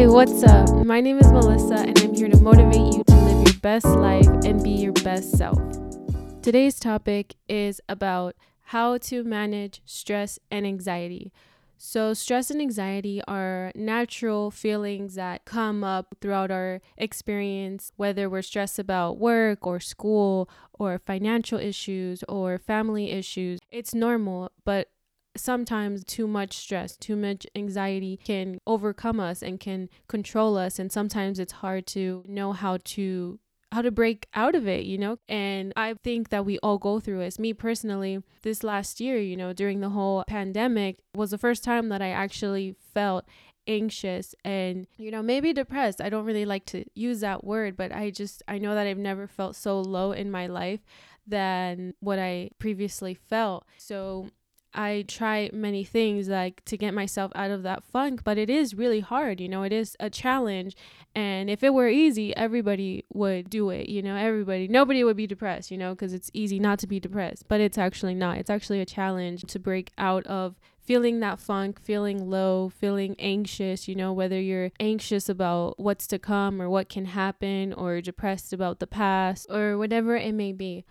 [0.00, 0.70] Hey, what's up?
[0.86, 4.26] My name is Helissa, and I'm here to motivate you to live your best life
[4.46, 5.58] and be your best self.
[6.40, 11.34] Today's topic is about how to manage stress and anxiety.
[11.76, 18.40] So, stress and anxiety are natural feelings that come up throughout our experience, whether we're
[18.40, 23.58] stressed about work or school or financial issues or family issues.
[23.70, 24.88] It's normal, but
[25.36, 30.78] sometimes too much stress, too much anxiety can overcome us and can control us.
[30.78, 33.38] And sometimes it's hard to know how to
[33.72, 35.18] how to break out of it, you know?
[35.28, 37.38] And I think that we all go through it.
[37.38, 41.88] Me personally, this last year, you know, during the whole pandemic was the first time
[41.90, 43.24] that I actually felt
[43.68, 47.92] anxious and you know maybe depressed i don't really like to use that word but
[47.92, 50.80] i just i know that i've never felt so low in my life
[51.26, 54.26] than what i previously felt so
[54.72, 58.74] I try many things like to get myself out of that funk, but it is
[58.74, 60.76] really hard, you know, it is a challenge.
[61.14, 65.26] And if it were easy, everybody would do it, you know, everybody, nobody would be
[65.26, 68.38] depressed, you know, because it's easy not to be depressed, but it's actually not.
[68.38, 73.86] It's actually a challenge to break out of feeling that funk, feeling low, feeling anxious,
[73.86, 78.52] you know, whether you're anxious about what's to come or what can happen or depressed
[78.52, 80.84] about the past or whatever it may be.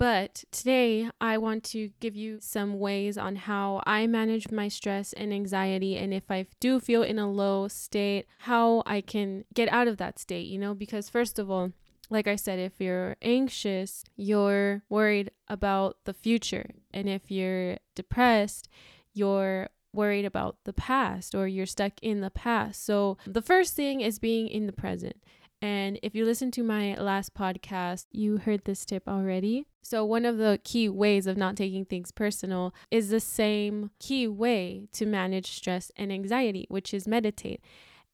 [0.00, 5.12] But today, I want to give you some ways on how I manage my stress
[5.12, 5.98] and anxiety.
[5.98, 9.98] And if I do feel in a low state, how I can get out of
[9.98, 10.72] that state, you know?
[10.72, 11.72] Because, first of all,
[12.08, 16.70] like I said, if you're anxious, you're worried about the future.
[16.94, 18.70] And if you're depressed,
[19.12, 22.86] you're worried about the past or you're stuck in the past.
[22.86, 25.16] So, the first thing is being in the present.
[25.62, 29.66] And if you listen to my last podcast, you heard this tip already.
[29.82, 34.26] So, one of the key ways of not taking things personal is the same key
[34.26, 37.60] way to manage stress and anxiety, which is meditate.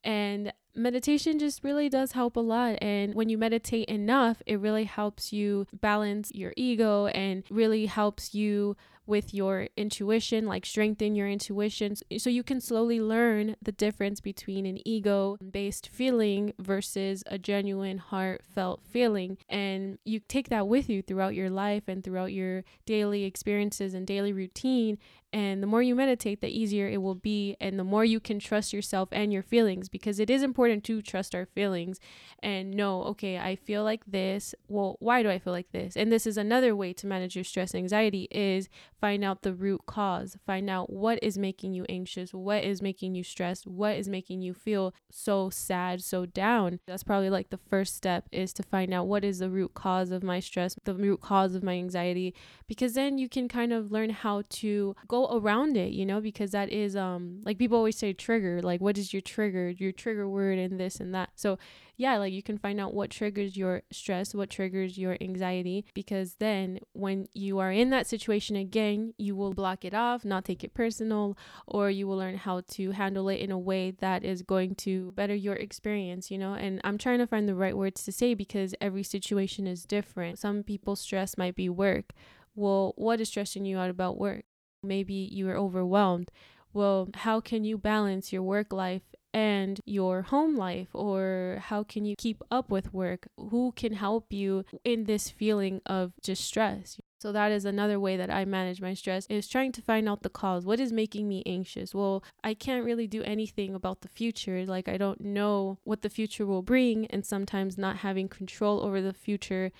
[0.03, 2.77] And meditation just really does help a lot.
[2.81, 8.33] And when you meditate enough, it really helps you balance your ego and really helps
[8.33, 8.75] you
[9.07, 11.95] with your intuition, like strengthen your intuition.
[12.17, 17.97] So you can slowly learn the difference between an ego based feeling versus a genuine
[17.97, 19.37] heartfelt feeling.
[19.49, 24.05] And you take that with you throughout your life and throughout your daily experiences and
[24.05, 24.97] daily routine.
[25.33, 27.57] And the more you meditate, the easier it will be.
[27.59, 31.01] And the more you can trust yourself and your feelings, because it is important to
[31.01, 31.99] trust our feelings
[32.41, 34.55] and know, okay, I feel like this.
[34.67, 35.97] Well, why do I feel like this?
[35.97, 38.69] And this is another way to manage your stress and anxiety is
[39.01, 40.37] find out the root cause.
[40.45, 44.41] Find out what is making you anxious, what is making you stressed, what is making
[44.41, 46.79] you feel so sad, so down.
[46.87, 50.11] That's probably like the first step is to find out what is the root cause
[50.11, 52.33] of my stress, the root cause of my anxiety,
[52.67, 56.51] because then you can kind of learn how to go around it, you know, because
[56.51, 60.27] that is um like people always say trigger, like what is your trigger, your trigger
[60.27, 61.29] word and this and that.
[61.35, 61.57] So
[61.97, 66.35] yeah, like you can find out what triggers your stress, what triggers your anxiety, because
[66.35, 70.63] then when you are in that situation again, you will block it off, not take
[70.63, 74.43] it personal, or you will learn how to handle it in a way that is
[74.43, 76.53] going to better your experience, you know?
[76.53, 80.37] And I'm trying to find the right words to say because every situation is different.
[80.37, 82.13] Some people's stress might be work.
[82.55, 84.45] Well, what is stressing you out about work?
[84.83, 86.31] Maybe you are overwhelmed.
[86.73, 92.05] Well, how can you balance your work life and your home life or how can
[92.05, 96.97] you keep up with work who can help you in this feeling of just stress
[97.19, 100.21] so that is another way that I manage my stress is trying to find out
[100.21, 100.65] the cause.
[100.65, 101.95] What is making me anxious?
[101.95, 104.65] Well, I can't really do anything about the future.
[104.65, 109.01] Like I don't know what the future will bring and sometimes not having control over
[109.01, 109.71] the future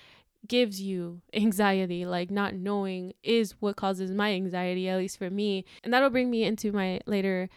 [0.46, 5.64] gives you anxiety like not knowing is what causes my anxiety at least for me
[5.82, 7.48] and that'll bring me into my later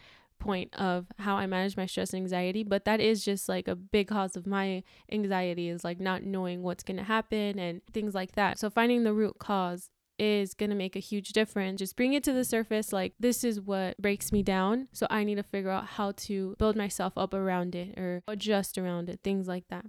[0.42, 3.76] point of how I manage my stress and anxiety, but that is just like a
[3.76, 8.14] big cause of my anxiety is like not knowing what's going to happen and things
[8.14, 8.58] like that.
[8.58, 11.78] So finding the root cause is going to make a huge difference.
[11.78, 14.88] Just bring it to the surface like this is what breaks me down.
[14.92, 18.76] So I need to figure out how to build myself up around it or adjust
[18.76, 19.86] around it, things like that.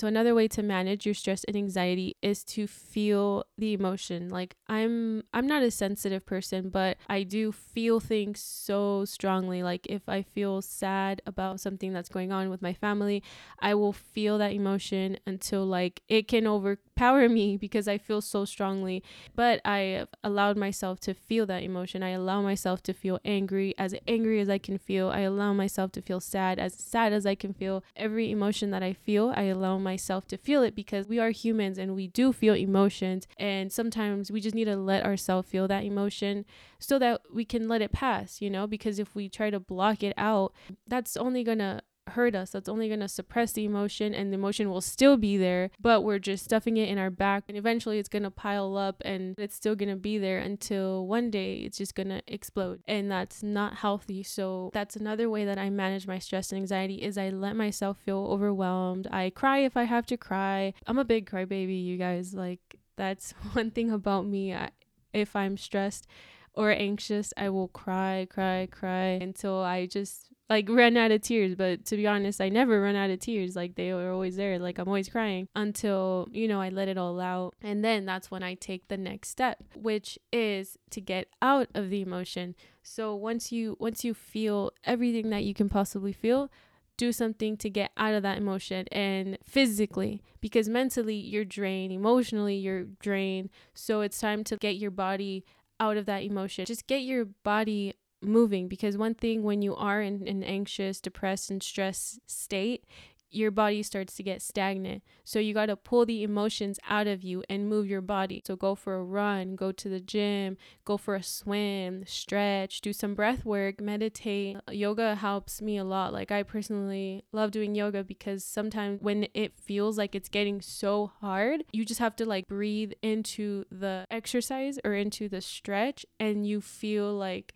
[0.00, 4.30] So another way to manage your stress and anxiety is to feel the emotion.
[4.30, 9.62] Like I'm I'm not a sensitive person, but I do feel things so strongly.
[9.62, 13.22] Like if I feel sad about something that's going on with my family,
[13.58, 18.46] I will feel that emotion until like it can overpower me because I feel so
[18.46, 19.02] strongly.
[19.36, 22.02] But I allowed myself to feel that emotion.
[22.02, 25.10] I allow myself to feel angry as angry as I can feel.
[25.10, 27.84] I allow myself to feel sad as sad as I can feel.
[27.96, 31.30] Every emotion that I feel, I allow myself myself to feel it because we are
[31.30, 33.26] humans and we do feel emotions.
[33.38, 36.44] And sometimes we just need to let ourselves feel that emotion
[36.78, 38.66] so that we can let it pass, you know?
[38.66, 40.52] Because if we try to block it out,
[40.86, 41.80] that's only going to
[42.12, 42.50] hurt us.
[42.50, 46.02] That's only going to suppress the emotion and the emotion will still be there, but
[46.02, 49.34] we're just stuffing it in our back and eventually it's going to pile up and
[49.38, 52.82] it's still going to be there until one day it's just going to explode.
[52.86, 54.22] And that's not healthy.
[54.22, 57.98] So that's another way that I manage my stress and anxiety is I let myself
[57.98, 59.06] feel overwhelmed.
[59.10, 60.74] I cry if I have to cry.
[60.86, 62.34] I'm a big crybaby, you guys.
[62.34, 62.60] Like
[62.96, 64.54] that's one thing about me.
[64.54, 64.70] I,
[65.12, 66.06] if I'm stressed
[66.54, 71.54] or anxious, I will cry, cry, cry until I just like run out of tears.
[71.54, 73.54] But to be honest, I never run out of tears.
[73.54, 74.58] Like they are always there.
[74.58, 77.54] Like I'm always crying until, you know, I let it all out.
[77.62, 81.88] And then that's when I take the next step, which is to get out of
[81.88, 82.56] the emotion.
[82.82, 86.50] So once you once you feel everything that you can possibly feel,
[86.96, 92.56] do something to get out of that emotion and physically because mentally you're drained, emotionally
[92.56, 93.50] you're drained.
[93.72, 95.44] So it's time to get your body
[95.78, 96.66] out of that emotion.
[96.66, 101.50] Just get your body moving because one thing when you are in an anxious, depressed,
[101.50, 102.84] and stressed state,
[103.30, 105.02] your body starts to get stagnant.
[105.24, 108.42] So you got to pull the emotions out of you and move your body.
[108.44, 112.92] So go for a run, go to the gym, go for a swim, stretch, do
[112.92, 114.56] some breath work, meditate.
[114.70, 116.12] Yoga helps me a lot.
[116.12, 121.12] Like I personally love doing yoga because sometimes when it feels like it's getting so
[121.20, 126.46] hard, you just have to like breathe into the exercise or into the stretch and
[126.46, 127.54] you feel like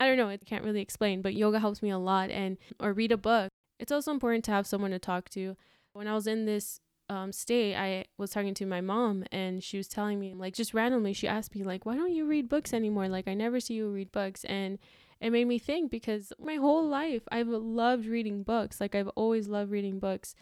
[0.00, 2.92] I don't know, I can't really explain, but yoga helps me a lot and or
[2.92, 5.56] read a book it's also important to have someone to talk to.
[5.92, 9.76] When I was in this um, state, I was talking to my mom and she
[9.76, 12.72] was telling me, like, just randomly, she asked me, like, why don't you read books
[12.72, 13.08] anymore?
[13.08, 14.44] Like, I never see you read books.
[14.44, 14.78] And
[15.20, 18.80] it made me think because my whole life I've loved reading books.
[18.80, 20.34] Like, I've always loved reading books.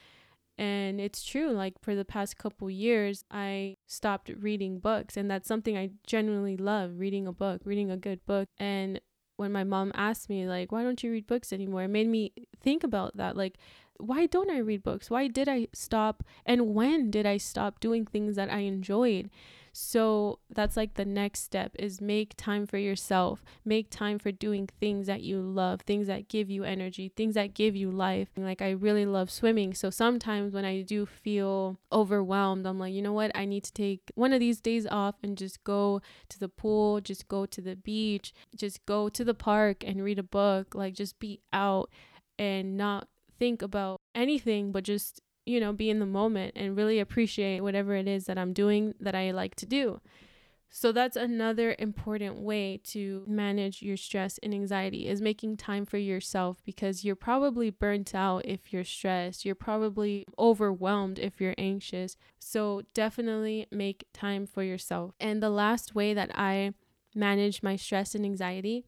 [0.58, 5.16] And it's true, like, for the past couple years, I stopped reading books.
[5.16, 8.48] And that's something I genuinely love reading a book, reading a good book.
[8.58, 9.00] And
[9.36, 11.84] when my mom asked me like why don't you read books anymore?
[11.84, 13.58] It made me think about that like
[13.98, 15.10] why don't i read books?
[15.10, 16.24] Why did i stop?
[16.44, 19.30] And when did i stop doing things that i enjoyed
[19.72, 23.42] so that's like the next step is make time for yourself.
[23.64, 27.54] Make time for doing things that you love, things that give you energy, things that
[27.54, 28.28] give you life.
[28.36, 29.72] Like I really love swimming.
[29.72, 33.32] So sometimes when I do feel overwhelmed, I'm like, you know what?
[33.34, 37.00] I need to take one of these days off and just go to the pool,
[37.00, 40.92] just go to the beach, just go to the park and read a book, like
[40.92, 41.90] just be out
[42.38, 43.08] and not
[43.38, 47.94] think about anything but just you know, be in the moment and really appreciate whatever
[47.94, 50.00] it is that I'm doing that I like to do.
[50.74, 55.98] So that's another important way to manage your stress and anxiety is making time for
[55.98, 59.44] yourself because you're probably burnt out if you're stressed.
[59.44, 62.16] You're probably overwhelmed if you're anxious.
[62.38, 65.12] So definitely make time for yourself.
[65.20, 66.72] And the last way that I
[67.14, 68.86] manage my stress and anxiety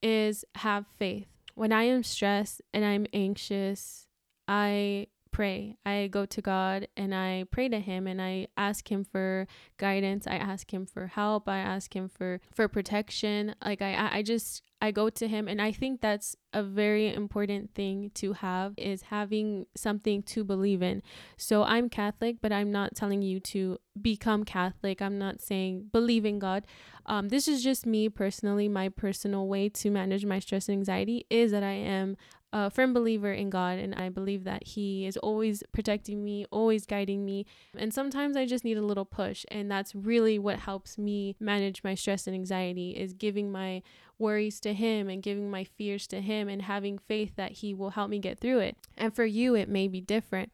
[0.00, 1.26] is have faith.
[1.56, 4.06] When I am stressed and I'm anxious,
[4.46, 5.76] I pray.
[5.84, 9.46] I go to God and I pray to him and I ask him for
[9.78, 10.26] guidance.
[10.26, 11.48] I ask him for help.
[11.48, 13.54] I ask him for for protection.
[13.64, 17.74] Like I I just I go to him and I think that's a very important
[17.74, 21.02] thing to have is having something to believe in.
[21.36, 25.02] So I'm Catholic, but I'm not telling you to become Catholic.
[25.02, 26.66] I'm not saying believe in God.
[27.06, 28.68] Um, this is just me personally.
[28.68, 32.16] My personal way to manage my stress and anxiety is that I am
[32.52, 36.86] a firm believer in God and I believe that He is always protecting me, always
[36.86, 37.46] guiding me.
[37.76, 39.44] And sometimes I just need a little push.
[39.50, 43.82] And that's really what helps me manage my stress and anxiety is giving my
[44.18, 47.90] worries to Him and giving my fears to Him and having faith that He will
[47.90, 48.76] help me get through it.
[48.96, 50.52] And for you, it may be different.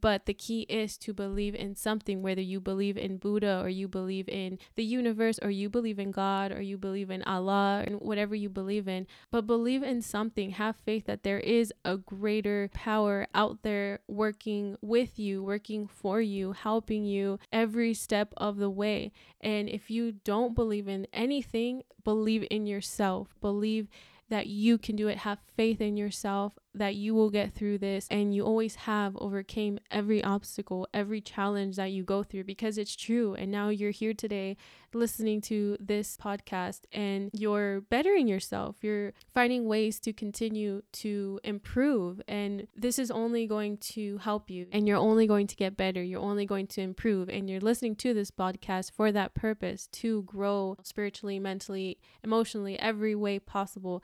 [0.00, 3.86] But the key is to believe in something, whether you believe in Buddha or you
[3.86, 8.00] believe in the universe or you believe in God or you believe in Allah and
[8.00, 9.06] whatever you believe in.
[9.30, 10.50] But believe in something.
[10.50, 16.20] Have faith that there is a greater power out there working with you, working for
[16.20, 19.12] you, helping you every step of the way.
[19.40, 23.36] And if you don't believe in anything, believe in yourself.
[23.40, 23.88] Believe
[24.28, 25.18] that you can do it.
[25.18, 29.78] Have faith in yourself that you will get through this and you always have overcame
[29.90, 33.34] every obstacle, every challenge that you go through because it's true.
[33.34, 34.56] And now you're here today
[34.92, 38.76] listening to this podcast and you're bettering yourself.
[38.82, 42.20] You're finding ways to continue to improve.
[42.26, 46.02] And this is only going to help you and you're only going to get better.
[46.02, 47.28] You're only going to improve.
[47.28, 53.14] And you're listening to this podcast for that purpose to grow spiritually, mentally, emotionally, every
[53.14, 54.02] way possible.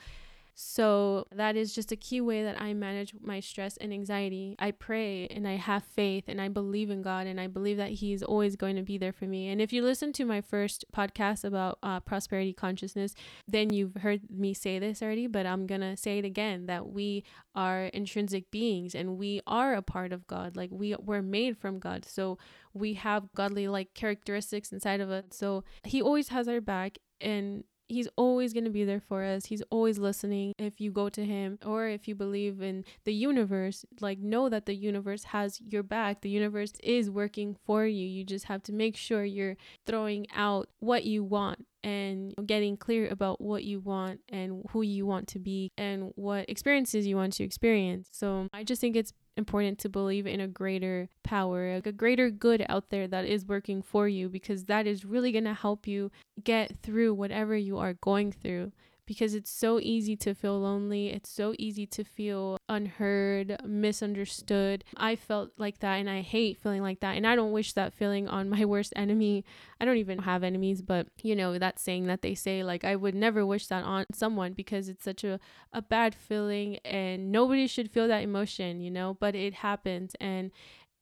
[0.62, 4.56] So that is just a key way that I manage my stress and anxiety.
[4.58, 7.92] I pray and I have faith and I believe in God and I believe that
[7.92, 9.48] He's always going to be there for me.
[9.48, 13.14] And if you listen to my first podcast about uh, prosperity consciousness,
[13.48, 16.88] then you've heard me say this already, but I'm going to say it again that
[16.88, 17.24] we
[17.54, 20.56] are intrinsic beings and we are a part of God.
[20.56, 22.04] Like we were made from God.
[22.04, 22.36] So
[22.74, 25.24] we have godly like characteristics inside of us.
[25.30, 29.46] So He always has our back and he's always going to be there for us.
[29.46, 30.54] He's always listening.
[30.58, 34.66] If you go to him or if you believe in the universe, like know that
[34.66, 36.20] the universe has your back.
[36.20, 38.06] The universe is working for you.
[38.06, 39.56] You just have to make sure you're
[39.86, 45.06] throwing out what you want and getting clear about what you want and who you
[45.06, 48.08] want to be and what experiences you want to experience.
[48.12, 52.30] So I just think it's important to believe in a greater power, like a greater
[52.30, 55.86] good out there that is working for you because that is really going to help
[55.86, 56.10] you
[56.42, 58.72] get through whatever you are going through
[59.10, 61.08] because it's so easy to feel lonely.
[61.08, 64.84] It's so easy to feel unheard, misunderstood.
[64.96, 67.16] I felt like that and I hate feeling like that.
[67.16, 69.44] And I don't wish that feeling on my worst enemy.
[69.80, 72.94] I don't even have enemies, but you know, that saying that they say, like, I
[72.94, 75.40] would never wish that on someone because it's such a,
[75.72, 80.14] a bad feeling and nobody should feel that emotion, you know, but it happens.
[80.20, 80.52] And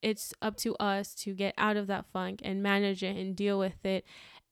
[0.01, 3.59] it's up to us to get out of that funk and manage it and deal
[3.59, 4.03] with it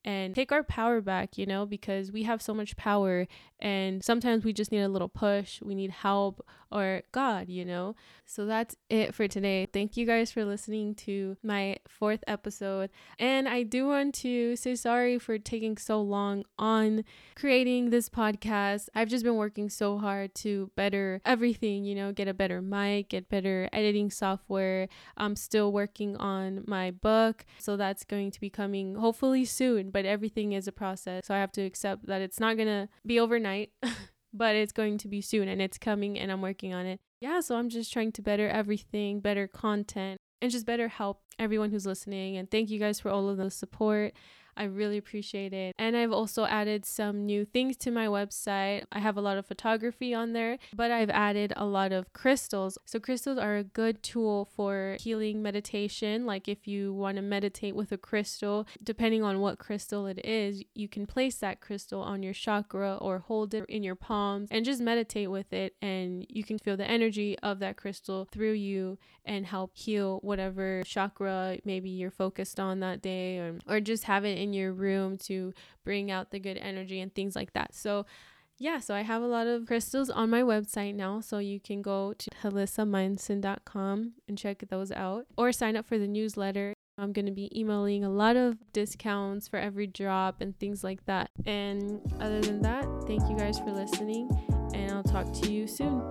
[0.07, 3.27] and take our power back, you know, because we have so much power
[3.59, 7.95] and sometimes we just need a little push, we need help or God, you know.
[8.25, 9.67] So that's it for today.
[9.71, 12.89] Thank you guys for listening to my fourth episode.
[13.17, 18.89] And I do want to say sorry for taking so long on creating this podcast.
[18.93, 23.09] I've just been working so hard to better everything, you know, get a better mic,
[23.09, 24.89] get better editing software.
[25.15, 27.45] I'm still working on my book.
[27.59, 31.25] So that's going to be coming hopefully soon, but everything is a process.
[31.25, 33.71] So I have to accept that it's not going to be overnight.
[34.33, 36.99] but it's going to be soon and it's coming and I'm working on it.
[37.19, 41.71] Yeah, so I'm just trying to better everything, better content, and just better help everyone
[41.71, 42.37] who's listening.
[42.37, 44.13] And thank you guys for all of the support.
[44.57, 45.75] I really appreciate it.
[45.77, 48.83] And I've also added some new things to my website.
[48.91, 52.77] I have a lot of photography on there, but I've added a lot of crystals.
[52.85, 56.25] So, crystals are a good tool for healing meditation.
[56.25, 60.63] Like, if you want to meditate with a crystal, depending on what crystal it is,
[60.73, 64.65] you can place that crystal on your chakra or hold it in your palms and
[64.65, 65.75] just meditate with it.
[65.81, 68.97] And you can feel the energy of that crystal through you
[69.27, 74.23] and help heal whatever chakra maybe you're focused on that day or, or just have
[74.25, 77.75] it in in your room to bring out the good energy and things like that.
[77.75, 78.05] So,
[78.57, 81.19] yeah, so I have a lot of crystals on my website now.
[81.21, 86.07] So you can go to helissamynson.com and check those out or sign up for the
[86.07, 86.73] newsletter.
[86.99, 91.05] I'm going to be emailing a lot of discounts for every drop and things like
[91.05, 91.29] that.
[91.45, 94.27] And other than that, thank you guys for listening,
[94.73, 96.01] and I'll talk to you soon.